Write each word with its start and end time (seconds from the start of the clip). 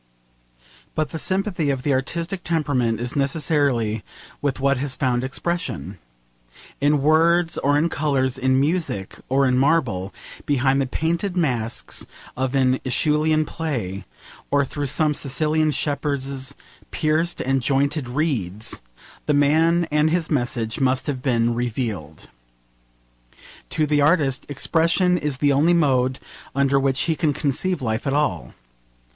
But 0.95 1.11
the 1.11 1.19
sympathy 1.19 1.69
of 1.69 1.83
the 1.83 1.93
artistic 1.93 2.43
temperament 2.43 2.99
is 2.99 3.15
necessarily 3.15 4.03
with 4.41 4.59
what 4.59 4.77
has 4.77 4.95
found 4.95 5.23
expression. 5.23 5.99
In 6.79 7.03
words 7.03 7.59
or 7.59 7.77
in 7.77 7.87
colours, 7.87 8.39
in 8.39 8.59
music 8.59 9.19
or 9.29 9.45
in 9.45 9.59
marble, 9.59 10.11
behind 10.47 10.81
the 10.81 10.87
painted 10.87 11.37
masks 11.37 12.07
of 12.35 12.55
an 12.55 12.79
AEschylean 12.83 13.45
play, 13.45 14.03
or 14.49 14.65
through 14.65 14.87
some 14.87 15.13
Sicilian 15.13 15.69
shepherds' 15.69 16.55
pierced 16.89 17.39
and 17.39 17.61
jointed 17.61 18.09
reeds, 18.09 18.81
the 19.27 19.35
man 19.35 19.87
and 19.91 20.09
his 20.09 20.31
message 20.31 20.79
must 20.79 21.05
have 21.05 21.21
been 21.21 21.53
revealed. 21.53 22.27
To 23.69 23.85
the 23.85 24.01
artist, 24.01 24.47
expression 24.49 25.19
is 25.19 25.37
the 25.37 25.51
only 25.53 25.75
mode 25.75 26.17
under 26.55 26.79
which 26.79 27.01
he 27.01 27.15
can 27.15 27.33
conceive 27.33 27.83
life 27.83 28.07
at 28.07 28.13
all. 28.13 28.55